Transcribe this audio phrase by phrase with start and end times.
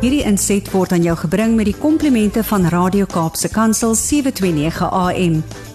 [0.00, 5.34] Hierdie inset word aan jou gebring met die komplimente van Radio Kaapse Kansel 729 AM.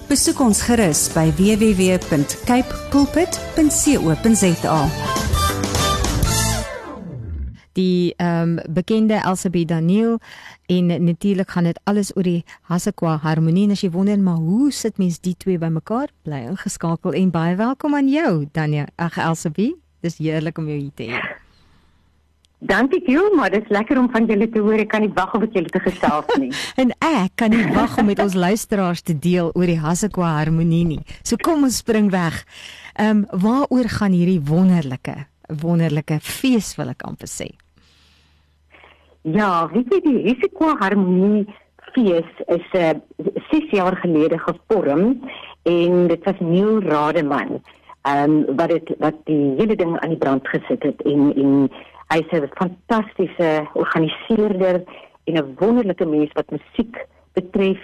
[0.09, 4.79] Besoek ons gerus by www.cape pulpit.co.za.
[7.77, 10.17] Die ehm um, bekende Elsabie Daniel
[10.73, 13.69] en natuurlik gaan dit alles oor die Hasekwa harmonie.
[13.69, 16.09] As jy wonder maar hoe sit mens die twee bymekaar?
[16.25, 18.89] Bly ingeskakel en baie welkom aan jou Daniel.
[18.97, 21.34] Ag Elsabie, dis heerlik om jou hier te hê.
[22.59, 24.79] Dankie jou, maar dit is lekker om van julle te hoor.
[24.79, 26.51] Ek kan nie wag om met julle te gesels nie.
[26.81, 30.85] en ek kan nie wag om met ons luisteraars te deel oor die Hasekwa harmonie
[30.87, 31.01] nie.
[31.21, 32.43] So kom ons spring weg.
[32.95, 35.25] Ehm um, waaroor gaan hierdie wonderlike
[35.61, 37.51] wonderlike fees wil ek amper sê?
[39.21, 41.43] Ja, weet jy die Hasekwa harmonie
[41.93, 45.19] fees is 'n uh, 6 jaar gelede gevorm
[45.63, 47.59] en dit was Neil Rademan.
[48.05, 51.69] Ehm um, wat dit wat die hele ding aan die brand gesit het en en
[52.13, 54.83] Hy's 'n fantastiese organiseerder
[55.25, 57.83] en 'n wonderlike mens wat musiek betref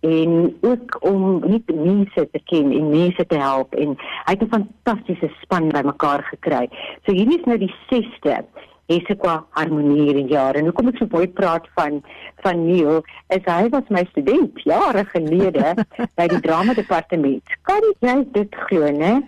[0.00, 4.48] en ook om net mense te ken en mense te help en hy het 'n
[4.48, 6.68] fantastiese span bymekaar gekry.
[7.04, 8.44] So hierdie is nou die 6ste
[8.88, 10.62] Esekwa harmonie in jare.
[10.62, 12.00] Nou kom ek so baie praat van
[12.44, 15.74] van Neil, as hy was my student jare gelede
[16.18, 17.42] by die drama departement.
[17.68, 19.20] Kan jy dit glo, né?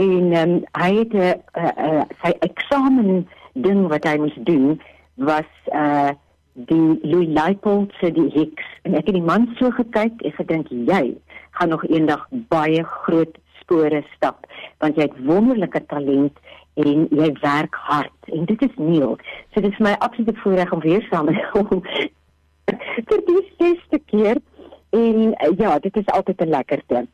[0.00, 4.80] En um, hy het 'n uh, uh, sy eksamen ding wat hy moes doen
[5.14, 6.12] was uh
[6.52, 10.68] die Louis Leipold se die Hicks en ek het die man so gekyk en gedink
[10.68, 11.14] jy
[11.56, 14.44] gaan nog eendag baie groot spore stap
[14.84, 16.36] want jy het wonderlike talent
[16.74, 18.28] en jy werk hard.
[18.32, 19.16] En dit is Neil.
[19.52, 21.82] So dit is my absolute voorreg om weer saam met hom
[23.08, 24.40] vir die sesde keer.
[24.90, 27.06] En uh, ja dit is altyd 'n lekkerte.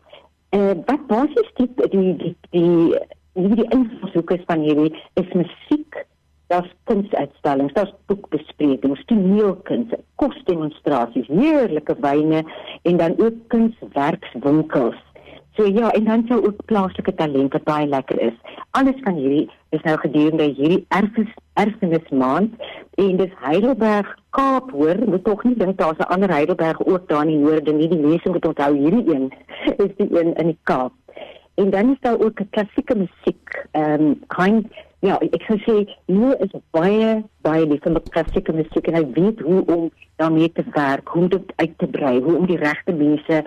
[0.51, 2.99] Uh, wat basies die die die die
[3.33, 6.07] die, die invalshoek is van hierdie is musiek
[6.49, 12.45] daar's kunsuitstallings, daar's boekbesprekings, toneelkuns, kosdemonstrasies, heerlike wyne
[12.83, 14.97] en dan ook kunswerkswinkels.
[15.59, 18.35] So ja, en dan sou ook plaaslike talent wat baie lekker is.
[18.79, 22.55] Alles van hierdie is nou gedurende hierdie erfenis erfenis maand
[22.95, 27.27] en dis Heidelberg Kaap hoor, moet tog nie dink daar's 'n ander Heidelberg ook daar
[27.27, 27.89] in die noorde nie.
[27.89, 29.33] Die mense moet onthou hierdie een
[29.85, 30.93] is die een in die Kaap.
[31.55, 33.67] En dan is daar ook 'n klassieke musiek.
[33.71, 34.67] Ehm um, kind
[35.07, 35.75] Ja, ek sou sê
[36.11, 37.11] hy is baie
[37.47, 39.85] baie lief vir klassieke musiek en hy weet hoe om
[40.19, 43.39] daarmee te werk, hoe dit uit te brei, hoe om die regte mense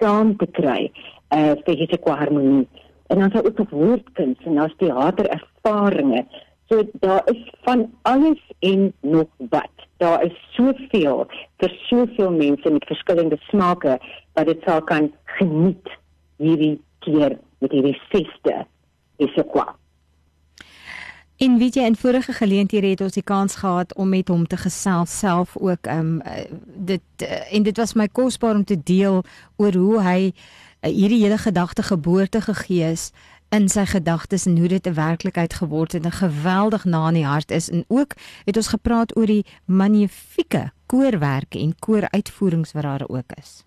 [0.00, 0.88] saam te kry
[1.36, 2.66] uh vir hierdie harmonie.
[3.14, 6.44] En dan sou ook nog woordkuns en as teater ervarings.
[6.68, 9.86] So daar is van alles en nog wat.
[10.02, 11.28] Daar is soveel
[11.62, 14.00] vir soveel mense met verskillende smake
[14.34, 15.98] wat dit sal kan geniet
[16.42, 18.64] hierdie keer met hierdie feste.
[19.22, 19.78] Is ek kwaad.
[21.38, 24.56] En weet jy in vorige geleenthede het ons die kans gehad om met hom te
[24.56, 26.22] gesels self ook um
[26.74, 29.22] dit uh, en dit was my kosbaar om te deel
[29.56, 33.12] oor hoe hy uh, hierdie hele gedagte geboorte gegee is
[33.54, 37.26] in sy gedagtes en hoe dit 'n werklikheid geword het en geweldig na in die
[37.26, 38.12] hart is en ook
[38.44, 43.64] het ons gepraat oor die magnifieke koorwerk en kooruitvoerings wat daar ook is.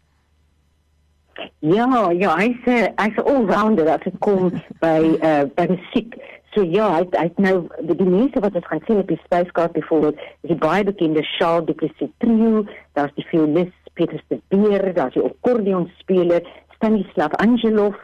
[1.60, 6.41] Ja, ja, hy's 'n hy's 'n all-rounder as dit kom by uh by musiek.
[6.54, 9.20] So ja, hy hy het nou die, die mense wat ons gaan sien op die
[9.24, 12.66] spyskaart byvoorbeeld, is die baie bekende Charles Duplessis trio,
[13.00, 17.96] daar's die violist Peter de Beer, daar's die akkordeonspeler Stanislav Angelov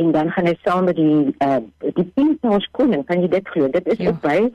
[0.00, 1.60] en dan gaan hy saam met die uh,
[1.98, 3.68] die Pintos koning, kan jy dit glo?
[3.68, 4.14] Dit is ja.
[4.24, 4.48] by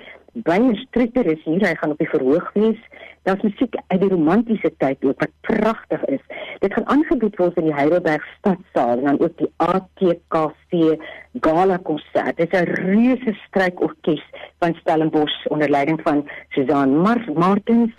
[0.46, 2.80] baie strikker is hier, hy gaan op die verhoog wees.
[3.28, 6.24] Daar's musiek uit die romantiese tyd ook wat pragtig is.
[6.64, 10.97] Dit gaan aangebied word in die Heidelberg Stadsaal en dan ook die ATKV
[11.42, 12.38] Gala konsert.
[12.38, 14.24] Dit is 'n reuse strykorkes
[14.59, 17.94] van Stellenbosch onder leiding van Susan Mar Martins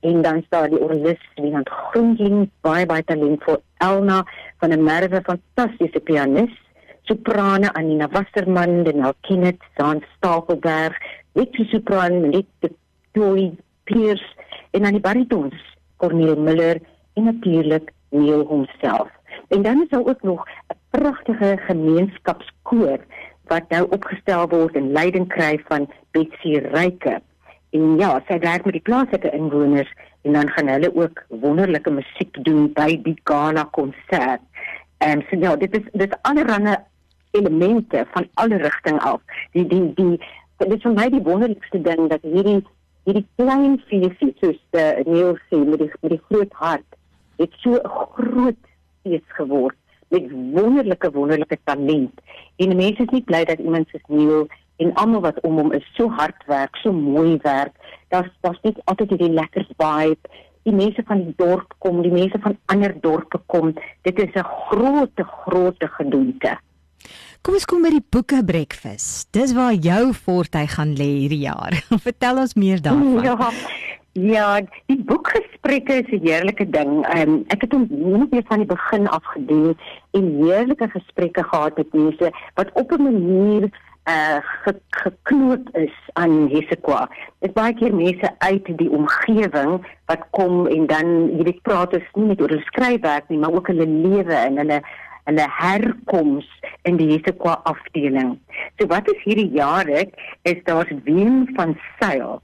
[0.00, 4.24] en dan staan die orkes Wienand Groenling, baie baie talentvol Elna
[4.58, 6.52] van 'n merwe fantastiese pianis
[7.04, 10.96] soprane Anina Wasserman, Denel Kenneth, San Stapelberg,
[11.34, 12.72] Witty sopran, Net
[13.12, 13.50] Toy
[13.84, 14.26] Pierce
[14.70, 15.58] en dan die baritons
[15.96, 16.80] Cornel Miller
[17.14, 19.10] en natuurlik Neil homself.
[19.48, 22.98] En dan is daar ook nog 'n pragtige gemeenskapskoor
[23.46, 27.20] wat nou opgestel word en leiding kry van Betsy Ryke.
[27.70, 29.92] En ja, sy werk met die plaaslike inwoners
[30.22, 34.40] en dan gaan hulle ook wonderlike musiek doen by die gala konsert.
[34.98, 36.76] En so ja, dit is dit is allerlei
[37.30, 39.20] elemente van alle rigting af.
[39.52, 40.20] Die die die
[40.64, 42.60] dit is vir my die wonderlikste ding dat hierdie
[43.04, 47.00] hierdie klein feesie soos die Neil sê met die met die groot hart
[47.38, 48.60] het so 'n groot
[49.02, 49.76] fees geword
[50.08, 52.20] met wonderlike wonderlike talent.
[52.56, 54.46] En mense is nie bly dat iemand soos Neil
[54.76, 57.74] en almal wat om hom is so hard werk, so mooi werk.
[58.08, 60.32] Daar's daar's net altyd hierdie lekker vibe.
[60.64, 63.74] Die mense van die dorp kom, die mense van ander dorpe kom.
[64.02, 66.58] Dit is 'n groot, groot gedoente.
[67.44, 69.26] Kom ons kom by die boeke breakfast.
[69.36, 71.74] Dis waar jou fortuin gaan lê hierdie jaar.
[72.06, 73.20] Vertel ons meer daarvan.
[73.20, 73.50] Ja.
[74.14, 77.02] Ja, die boekgesprekke is 'n heerlike ding.
[77.16, 79.74] Um, ek het hom net weer van die begin af gedoen
[80.14, 83.68] en heerlike gesprekke gehad met mense wat op 'n manier
[84.08, 87.08] uh ge, geknoop is aan Hesekwa.
[87.40, 91.06] Dit baie keer mense uit die omgewing wat kom en dan
[91.36, 94.60] jy weet praat ons nie net oor hulle skryfwerk nie, maar ook hulle lewe en
[94.60, 94.82] hulle
[95.24, 96.48] hulle herkoms
[96.88, 98.36] in die Hesekwa afdeling.
[98.78, 102.42] So wat is hierdie jaar ek is daar Wien van Sail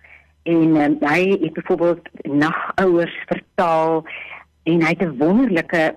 [0.49, 4.05] en um, hy het byvoorbeeld nagouers vertaal
[4.65, 5.95] en hy het 'n wonderlike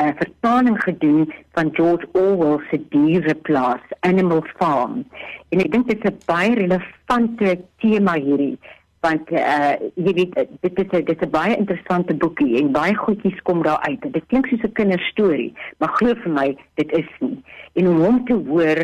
[0.00, 5.04] uh, vertaling gedoen van George Orwell se Diereplaas Animal Farm.
[5.48, 8.58] En ek dink dit is 'n baie relevante tema hierdie
[9.00, 12.94] want uh jy weet dit is 'n dit is 'n baie interessante boekie en baie
[12.94, 14.12] goedjies kom daar uit.
[14.12, 17.42] Dit klink soos 'n kinderstorie, maar glo vir my dit is nie.
[17.72, 18.78] En om hom te hoor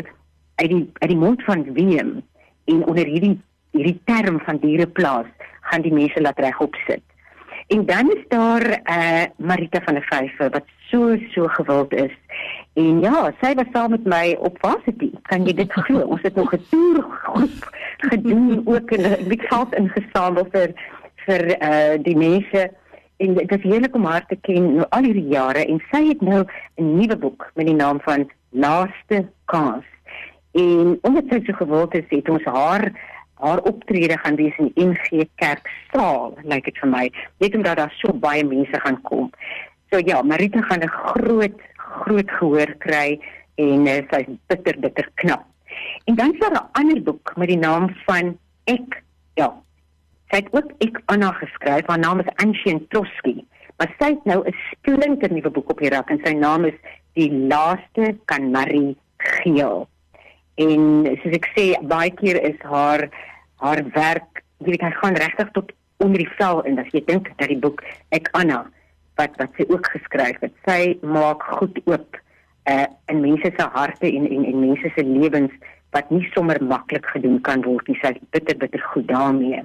[0.55, 2.21] uit die uit die mond van Wiem
[2.65, 3.39] en onder hierdie
[3.71, 5.29] hierdie term van diereplaas
[5.61, 7.03] gaan die mense laat regop sit.
[7.67, 12.11] En dan is daar uh Marita van der Vyver wat so so gewild is.
[12.73, 15.11] En ja, sy was saam met my op varsity.
[15.21, 15.99] Kan jy dit glo?
[15.99, 20.73] Ons het nog 'n toer groep gedoen ook en ek geld ingesamel vir
[21.25, 22.71] vir uh die mense
[23.17, 26.21] en dit is heerlik om haar te ken nou al hierdie jare en sy het
[26.21, 29.85] nou 'n nuwe boek met die naam van Laaste Kans.
[30.51, 32.91] En omdat sy so gewild is, het ons haar
[33.39, 37.05] haar optrede gaan wees in die NG Kerk saal, lyk dit vir my,
[37.43, 39.29] net omdat daar so baie mense gaan kom.
[39.91, 43.19] So ja, Marita gaan 'n groot groot gehoor kry
[43.55, 45.45] en uh, sy's bitter bitter knap.
[46.05, 49.03] En dan is daar 'n ander boek met die naam van Ek
[49.33, 49.53] ja.
[50.29, 51.87] Sy het ook Ek Anna geskryf.
[51.87, 53.45] Haar naam is Anshin Trotsky.
[53.77, 56.79] Maar sy het nou 'n splinter nuwe boek op die rak en sy naam is
[57.17, 59.87] Die laaste kanarie geel.
[60.57, 63.09] En soos ek sê, baie keer is haar
[63.61, 67.29] haar werk, jy weet, hy gaan regtig tot onder die vel en as jy dink
[67.39, 67.81] dat die boek
[68.13, 68.65] Ek Anna
[69.17, 70.53] wat wat sy ook geskryf het.
[70.67, 72.19] Sy maak goed oop
[72.69, 75.53] uh in mense se harte en en en mense se lewens
[75.95, 77.97] wat nie sommer maklik gedoen kan word nie.
[78.01, 79.63] Sy is bitter bitter goed daarmee.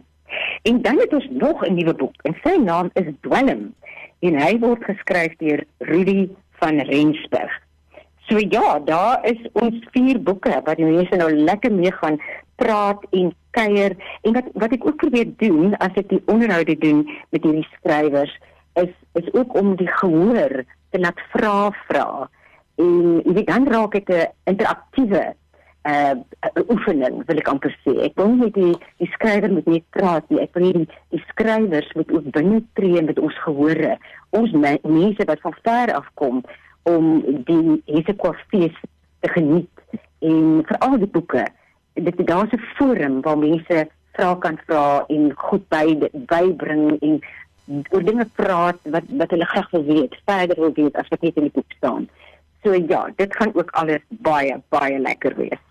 [0.68, 3.74] En dan het ons nog 'n nuwe boek en sy naam is Dwelm
[4.20, 6.30] en hy word geskryf deur Rudy
[6.60, 7.61] van Rensburg.
[8.32, 12.14] So ja, daar is ons vier boeke wat die mense nou lekker mee gaan
[12.56, 13.92] praat en kuier
[14.24, 17.02] en wat wat ek ook probeer doen as ek die onderhoude doen
[17.34, 18.32] met hierdie skrywers
[18.80, 22.06] is is ook om die gehoor te laat vra vra.
[22.80, 25.22] En jy weet dan raak dit 'n interaktiewe
[25.92, 26.16] uh
[26.72, 27.98] oefening wil ek amper sê.
[28.08, 30.40] Ek wil nie die die skrywer moet net praat nie.
[30.40, 33.98] Ek wil die die skrywers moet ook binne tree met ons gehore.
[34.30, 36.40] Ons me, mense wat van ver af kom
[36.82, 38.76] om die Hesekwa fees
[39.20, 41.46] te geniet en veral die boeke.
[41.94, 47.20] Dit daar's 'n forum waar mense vra kan vra en goed by bybring en
[47.90, 51.36] oor dinge praat wat wat hulle graag wil weet, verder wil weet as wat net
[51.36, 52.08] in die boek staan.
[52.62, 55.62] So ja, dit gaan ook alles baie baie lekker wees.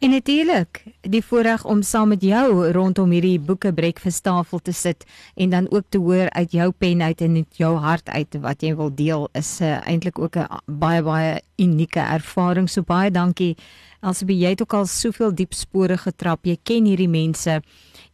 [0.00, 5.04] En natuurlik, die voorreg om saam met jou rondom hierdie boeke breakfast tafel te sit
[5.36, 8.64] en dan ook te hoor uit jou pen uit en uit jou hart uit wat
[8.64, 12.68] jy wil deel is uh, eintlik ook 'n baie baie unieke ervaring.
[12.68, 13.56] So baie dankie.
[14.00, 16.46] Elsabie, jy het ook al soveel diep spore getrap.
[16.46, 17.60] Jy ken hierdie mense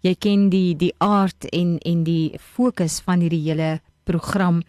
[0.00, 4.62] jy ken die die aard en en die fokus van hierdie hele program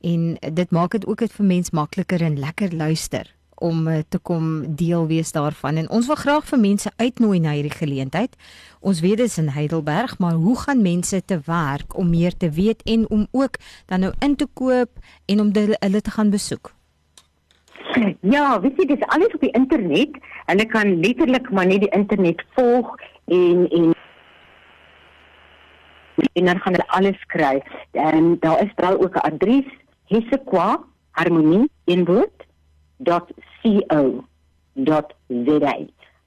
[0.00, 4.18] en dit maak dit ook dit vir mens makliker en lekker luister om eh, te
[4.18, 8.36] kom deel wees daarvan en ons wil graag vir mense uitnooi na hierdie geleentheid.
[8.80, 12.50] Ons weet dit is in Heidelberg, maar hoe gaan mense te werk om meer te
[12.50, 14.90] weet en om ook dan nou in te koop
[15.26, 16.72] en om hulle te gaan besoek?
[18.20, 20.18] Ja, weet jy, dis alles op die internet.
[20.46, 22.94] Hulle kan letterlik maar net die internet volg
[23.26, 23.94] en en
[26.32, 27.62] en dan gaan hulle alles kry.
[27.92, 29.66] En daar is daar ook 'n adres
[30.04, 32.04] Hesequa Harmonie in
[32.98, 35.74] woord.co.za.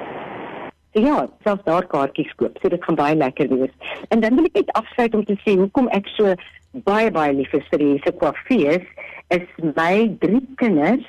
[0.94, 2.58] So ja, selfs daar kaartjies koop.
[2.62, 3.72] So dit gaan baie lekker wees.
[4.10, 6.36] En dan wil ek net afsluit om te sê hoekom ek so
[6.72, 8.86] baie baie lief is vir hierdie kwafees
[9.30, 11.06] is my drie kinders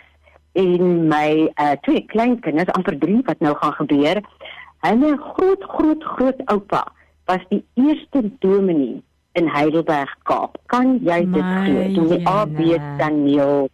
[0.59, 4.23] en my uh, twee kleinkinders amper 3 wat nou gaan gebeur.
[4.87, 6.85] Hulle groot groot groot oupa
[7.31, 9.01] was die eerste dominee
[9.39, 10.59] in Heidelberg Kaap.
[10.73, 11.87] Kan jy dit glo?
[11.95, 12.61] Toe die AB
[12.99, 13.69] Daniel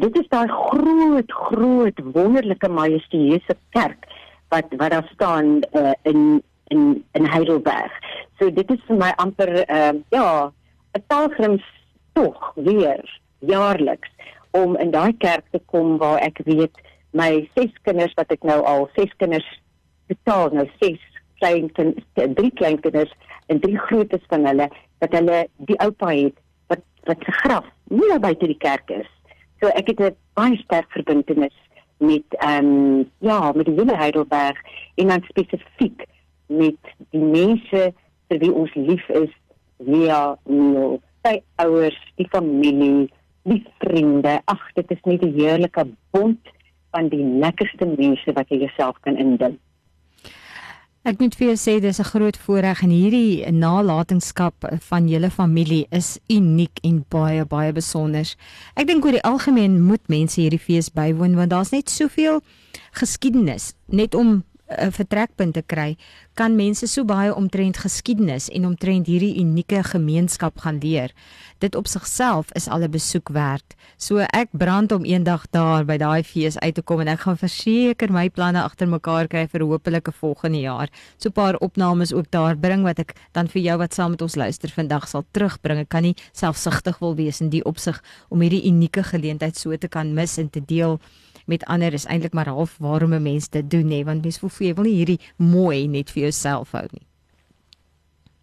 [0.00, 4.06] Dit is daai groot groot wonderlike majestueuse kerk
[4.48, 7.92] wat wat daar staan uh, in in in Heidelberg.
[8.38, 10.52] So dit is vir my amper uh, ja,
[10.96, 11.66] 'n pelgrims
[12.12, 13.04] tog weer
[13.40, 14.08] jaarliks
[14.50, 16.76] om in daai kerk te kom waar ek weet
[17.12, 19.46] my ses kinders wat ek nou al ses kinders
[20.10, 21.00] betaal nou ses
[21.40, 22.06] klein kinders
[22.38, 23.12] drie klein kinders
[23.50, 24.68] en drie grootes van hulle
[25.00, 26.36] dat hulle die oupa het
[26.72, 29.08] wat wat se graf nie buite die kerk is.
[29.60, 31.56] So ek het 'n baie sterk verbintenis
[31.98, 34.56] met ehm um, ja, met die hele Heidelberg
[34.94, 36.06] en dan spesifiek
[36.46, 36.80] met
[37.10, 37.92] die mense
[38.28, 39.30] vir wie ons lief is,
[39.84, 43.08] via Neil, sy ouers, die familie,
[43.42, 44.40] die vriende.
[44.44, 46.38] Ag, dit is net 'n heerlike bond
[46.90, 49.58] van die lekkerste mense wat jy jouself kan indink.
[51.00, 54.54] Ek moet vir jou sê dis 'n groot voorreg en hierdie nalatenskap
[54.88, 58.34] van julle familie is uniek en baie baie besonder.
[58.76, 62.42] Ek dink oor die algemeen moet mense hierdie fees bywoon want daar's net soveel
[62.92, 65.96] geskiedenis net om 'n vertrekpunt te kry,
[66.34, 71.10] kan mense so baie omtrent geskiedenis en omtrent hierdie unieke gemeenskap gaan leer.
[71.58, 73.74] Dit op sigself is al 'n besoek werd.
[73.96, 77.36] So ek brand om eendag daar by daai fees uit te kom en ek gaan
[77.36, 80.88] verseker my planne agter mekaar kry vir hopelike volgende jaar.
[81.16, 84.22] So 'n paar opnames ook daar bring wat ek dan vir jou wat saam met
[84.22, 85.78] ons luister vandag sal terugbring.
[85.80, 89.88] Ek kan nie selfsugtig wil wees in die opsig om hierdie unieke geleentheid so te
[89.88, 91.00] kan mis en te deel
[91.50, 94.50] met ander is eintlik maar half waarom 'n mens dit doen nê want mens voel
[94.58, 97.06] jy wil nie hierdie mooi net vir jouself hou nie.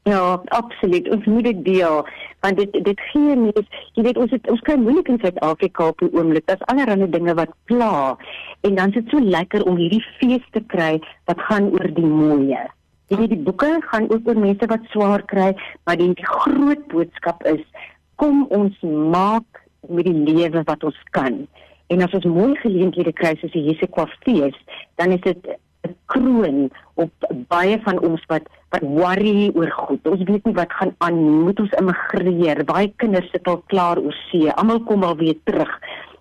[0.08, 1.10] Ja, absoluut.
[1.10, 2.08] Ons moet dit deel
[2.46, 6.00] want dit dit gee mens, jy weet ons het ons kry moeilik in Suid-Afrika op
[6.00, 6.46] die oomblik.
[6.48, 8.16] Daar's allerlei dinge wat pla
[8.62, 12.06] en dan is dit so lekker om hierdie fees te kry wat gaan oor die
[12.06, 12.64] mooie.
[13.08, 16.88] Jy weet die boeke gaan ook oor mense wat swaar kry, maar die, die groot
[16.94, 17.64] boodskap is
[18.16, 21.46] kom ons maak met die lewe wat ons kan.
[21.88, 24.56] En as ons mooi geleenthede kry soos die Jesekwa fees,
[25.00, 25.48] dan is dit
[25.88, 27.12] 'n kroon op
[27.48, 30.08] baie van ons wat wat worry oor goed.
[30.08, 31.44] Ons weet nie wat gaan aan nie.
[31.48, 32.64] Moet ons immigreer?
[32.66, 34.52] Baie kinders sit al klaar oor see.
[34.52, 35.72] Almal kom al weer terug.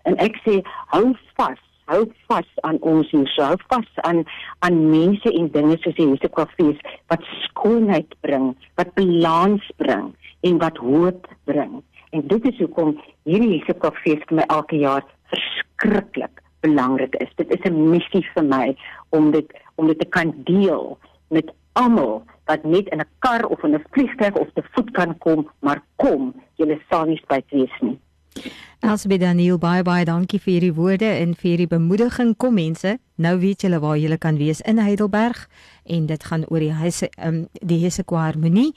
[0.03, 0.61] En ek sê
[0.95, 1.59] hou vas.
[1.87, 3.27] Hou vas aan ons hier.
[3.35, 4.25] So, hou vas aan
[4.59, 6.79] aan mense en dinge soos die Jesekwa fees
[7.11, 11.83] wat skoonheid bring, wat balans bring en wat hoop bring.
[12.11, 17.31] En dit is hoekom hierdie Jesekwa fees vir my elke jaar verskriklik belangrik is.
[17.37, 18.77] Dit is 'n missie vir my
[19.11, 23.63] om dit om dit te kan deel met almal wat net in 'n kar of
[23.63, 27.77] in 'n vliegtuig of te voet kan kom, maar kom, julle sal nie spyt wees
[27.81, 27.99] nie.
[28.81, 32.37] Elsbeth Daniel, baie baie dankie vir hierdie woorde en vir hierdie bemoediging.
[32.37, 35.49] Kom mense, nou weet julle waar julle kan wees in Heidelberg
[35.85, 38.75] en dit gaan oor die huise um, die Hessequa Harmonie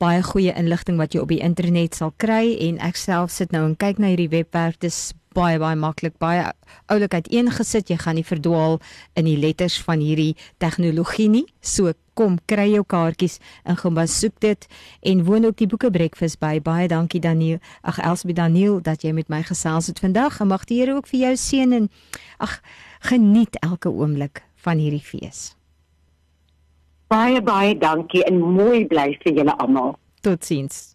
[0.00, 3.66] baie goeie inligting wat jy op die internet sal kry en ek self sit nou
[3.68, 6.44] en kyk na hierdie webwerf dis baie baie maklik baie
[6.90, 7.90] oulik uiteengesit.
[7.90, 8.78] Jy gaan nie verdwaal
[9.18, 11.44] in die letters van hierdie tegnologie nie.
[11.60, 14.66] So kom kry jou kaartjies en gaan besoek dit
[15.06, 16.58] en woon ook die boeke breakfast by.
[16.60, 17.60] Baie dankie Daniel.
[17.82, 20.40] Ag Elsbie Daniel dat jy met my gesels het vandag.
[20.40, 21.88] En mag die Here ook vir jou seën en
[22.38, 22.60] ag
[23.06, 25.54] geniet elke oomblik van hierdie fees.
[27.10, 29.96] Baie baie dankie en mooi bly vir julle almal.
[30.22, 30.94] Totsiens.